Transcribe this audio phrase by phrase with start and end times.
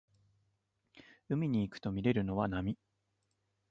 [1.29, 2.75] 海に行くとみれるのは波